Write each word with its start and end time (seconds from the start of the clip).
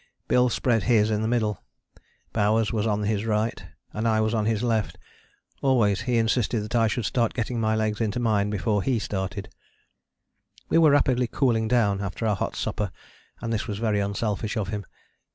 Bill 0.27 0.49
spread 0.49 0.81
his 0.89 1.11
in 1.11 1.21
the 1.21 1.27
middle, 1.27 1.61
Bowers 2.33 2.73
was 2.73 2.87
on 2.87 3.03
his 3.03 3.23
right, 3.23 3.63
and 3.93 4.07
I 4.07 4.19
was 4.19 4.33
on 4.33 4.47
his 4.47 4.63
left. 4.63 4.97
Always 5.61 6.01
he 6.01 6.17
insisted 6.17 6.61
that 6.61 6.73
I 6.75 6.87
should 6.87 7.05
start 7.05 7.35
getting 7.35 7.61
my 7.61 7.75
legs 7.75 8.01
into 8.01 8.19
mine 8.19 8.49
before 8.49 8.81
he 8.81 8.97
started: 8.97 9.53
we 10.69 10.79
were 10.79 10.89
rapidly 10.89 11.27
cooling 11.27 11.67
down 11.67 12.01
after 12.01 12.25
our 12.25 12.35
hot 12.35 12.55
supper, 12.55 12.91
and 13.41 13.53
this 13.53 13.67
was 13.67 13.77
very 13.77 13.99
unselfish 13.99 14.57
of 14.57 14.69
him. 14.69 14.87